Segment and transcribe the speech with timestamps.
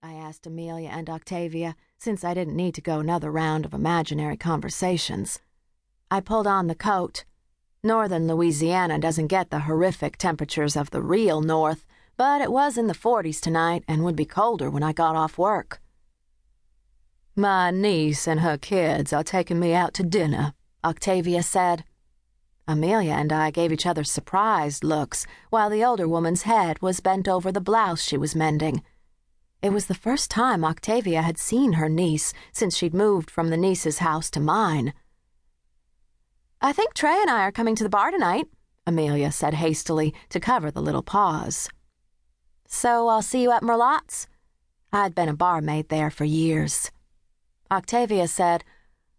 [0.00, 4.36] I asked Amelia and Octavia, since I didn't need to go another round of imaginary
[4.36, 5.40] conversations.
[6.08, 7.24] I pulled on the coat.
[7.82, 11.84] Northern Louisiana doesn't get the horrific temperatures of the real North,
[12.16, 15.36] but it was in the 40s tonight and would be colder when I got off
[15.36, 15.80] work.
[17.34, 20.54] My niece and her kids are taking me out to dinner,
[20.84, 21.82] Octavia said.
[22.68, 27.26] Amelia and I gave each other surprised looks while the older woman's head was bent
[27.26, 28.84] over the blouse she was mending.
[29.60, 33.56] It was the first time Octavia had seen her niece since she'd moved from the
[33.56, 34.92] niece's house to mine.
[36.60, 38.46] I think Trey and I are coming to the bar tonight,
[38.86, 41.68] Amelia said hastily to cover the little pause.
[42.66, 44.28] So I'll see you at Merlotte's?
[44.92, 46.90] I'd been a barmaid there for years.
[47.70, 48.64] Octavia said,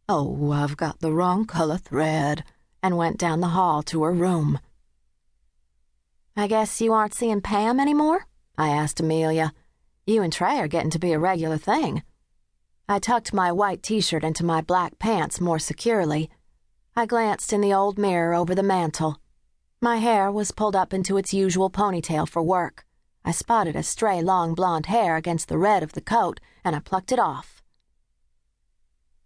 [0.08, 2.44] Oh, I've got the wrong color thread,
[2.82, 4.60] and went down the hall to her room.
[6.36, 8.26] I guess you aren't seeing Pam anymore?
[8.58, 9.54] I asked Amelia.
[10.10, 12.02] You and Trey are getting to be a regular thing.
[12.88, 16.32] I tucked my white t shirt into my black pants more securely.
[16.96, 19.22] I glanced in the old mirror over the mantel.
[19.80, 22.88] My hair was pulled up into its usual ponytail for work.
[23.24, 26.80] I spotted a stray long blonde hair against the red of the coat, and I
[26.80, 27.62] plucked it off.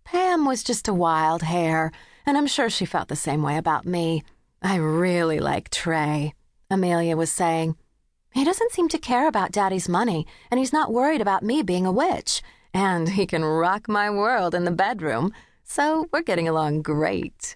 [0.03, 1.93] Pam was just a wild hare,
[2.25, 4.25] and I'm sure she felt the same way about me.
[4.61, 6.33] I really like Trey,
[6.69, 7.77] Amelia was saying.
[8.33, 11.85] He doesn't seem to care about Daddy's money, and he's not worried about me being
[11.85, 12.41] a witch.
[12.73, 15.31] And he can rock my world in the bedroom,
[15.63, 17.55] so we're getting along great.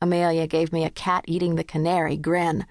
[0.00, 2.66] Amelia gave me a cat eating the canary grin.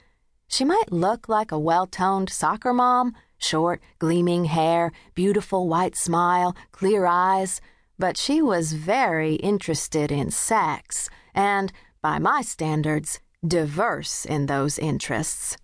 [0.47, 6.55] She might look like a well toned soccer mom short, gleaming hair, beautiful white smile,
[6.71, 7.61] clear eyes
[7.99, 15.57] but she was very interested in sex and, by my standards, diverse in those interests.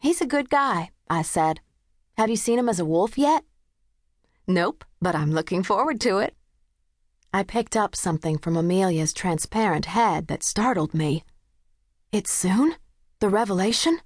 [0.00, 1.60] He's a good guy, I said.
[2.16, 3.44] Have you seen him as a wolf yet?
[4.46, 6.34] Nope, but I'm looking forward to it.
[7.32, 11.24] I picked up something from Amelia's transparent head that startled me.
[12.12, 12.76] It's soon?
[13.20, 14.00] The revelation?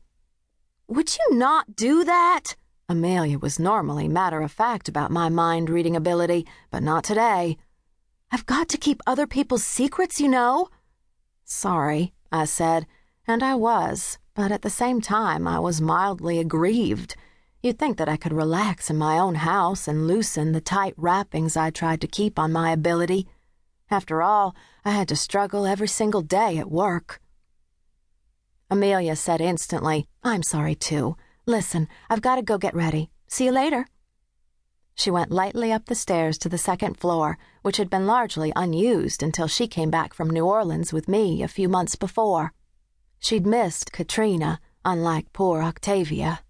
[0.89, 2.57] Would you not do that?
[2.89, 7.57] Amelia was normally matter of fact about my mind reading ability, but not today.
[8.31, 10.69] I've got to keep other people's secrets, you know.
[11.45, 12.87] Sorry, I said,
[13.27, 17.17] and I was but at the same time I was mildly aggrieved.
[17.63, 21.57] You'd think that I could relax in my own house and loosen the tight wrappings
[21.57, 23.29] I tried to keep on my ability.
[23.91, 27.21] After all, I had to struggle every single day at work.
[28.71, 31.17] Amelia said instantly, I'm sorry too.
[31.47, 33.11] Listen, I've got to go get ready.
[33.29, 33.87] See you later.
[34.95, 39.23] She went lightly up the stairs to the second floor, which had been largely unused
[39.23, 42.53] until she came back from New Orleans with me a few months before.
[43.23, 46.41] She'd missed Katrina, unlike poor Octavia.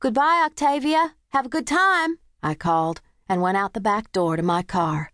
[0.00, 1.14] Goodbye, Octavia.
[1.28, 5.12] Have a good time, I called, and went out the back door to my car.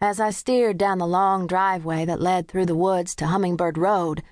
[0.00, 4.22] As I steered down the long driveway that led through the woods to Hummingbird Road,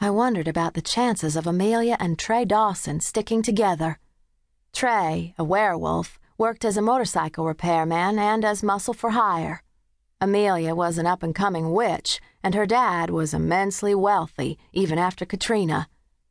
[0.00, 3.98] I wondered about the chances of Amelia and Trey Dawson sticking together.
[4.72, 9.63] Trey, a werewolf, worked as a motorcycle repairman and as muscle for hire.
[10.24, 15.26] Amelia was an up and coming witch, and her dad was immensely wealthy even after
[15.26, 15.86] Katrina.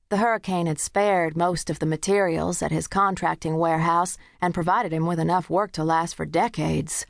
[0.09, 5.05] The hurricane had spared most of the materials at his contracting warehouse and provided him
[5.05, 7.05] with enough work to last for decades.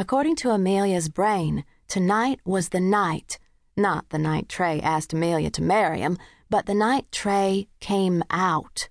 [0.00, 3.38] According to Amelia's brain, tonight was the night,
[3.76, 6.18] not the night Trey asked Amelia to marry him,
[6.48, 8.88] but the night Trey came out.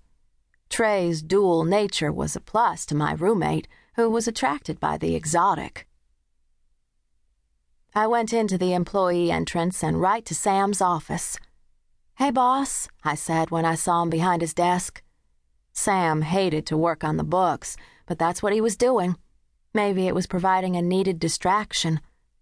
[0.70, 3.68] Trey's dual nature was a plus to my roommate,
[3.98, 5.86] who was attracted by the exotic.
[7.96, 11.40] I went into the employee entrance and right to Sam's office.
[12.18, 15.02] Hey, boss, I said when I saw him behind his desk.
[15.74, 19.18] Sam hated to work on the books, but that's what he was doing.
[19.74, 22.00] Maybe it was providing a needed distraction.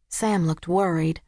[0.10, 1.22] Sam looked worried.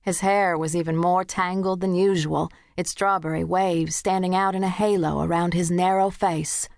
[0.00, 4.68] His hair was even more tangled than usual, its strawberry waves standing out in a
[4.68, 6.68] halo around his narrow face.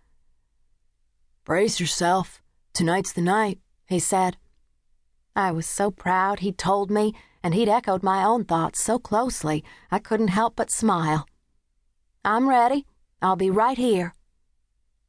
[1.44, 2.42] Brace yourself.
[2.72, 4.36] Tonight's the night, he said.
[5.40, 9.64] I was so proud he'd told me, and he'd echoed my own thoughts so closely
[9.90, 11.26] I couldn't help but smile.
[12.22, 12.84] I'm ready.
[13.22, 14.14] I'll be right here.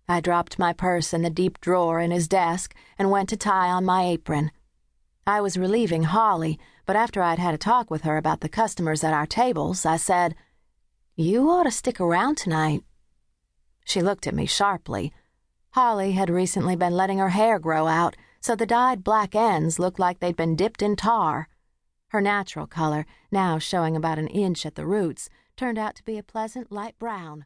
[0.07, 3.69] I dropped my purse in the deep drawer in his desk and went to tie
[3.69, 4.51] on my apron.
[5.27, 9.03] I was relieving Holly, but after I'd had a talk with her about the customers
[9.03, 10.33] at our tables, I said,
[11.17, 12.85] You ought to stick around tonight.
[13.83, 15.11] She looked at me sharply.
[15.71, 19.99] Holly had recently been letting her hair grow out so the dyed black ends looked
[19.99, 21.47] like they'd been dipped in tar.
[22.07, 26.17] Her natural color, now showing about an inch at the roots, turned out to be
[26.17, 27.45] a pleasant light brown.